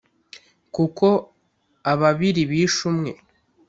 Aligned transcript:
kuko 0.75 1.07
ababiri 1.91 2.41
bishe 2.49 2.81
umwe 2.91 3.11